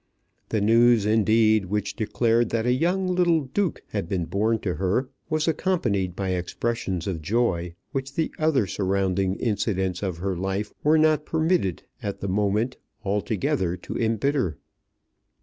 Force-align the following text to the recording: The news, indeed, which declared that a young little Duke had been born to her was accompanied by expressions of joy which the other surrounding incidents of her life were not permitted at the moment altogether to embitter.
The 0.49 0.61
news, 0.61 1.05
indeed, 1.05 1.65
which 1.65 1.95
declared 1.95 2.49
that 2.49 2.65
a 2.65 2.73
young 2.73 3.05
little 3.07 3.41
Duke 3.41 3.83
had 3.89 4.09
been 4.09 4.25
born 4.25 4.57
to 4.61 4.73
her 4.77 5.11
was 5.29 5.47
accompanied 5.47 6.15
by 6.15 6.29
expressions 6.29 7.05
of 7.05 7.21
joy 7.21 7.75
which 7.91 8.15
the 8.15 8.33
other 8.39 8.65
surrounding 8.65 9.35
incidents 9.35 10.01
of 10.01 10.17
her 10.17 10.35
life 10.35 10.73
were 10.83 10.97
not 10.97 11.27
permitted 11.27 11.83
at 12.01 12.19
the 12.19 12.27
moment 12.27 12.77
altogether 13.05 13.77
to 13.77 13.95
embitter. 13.95 14.57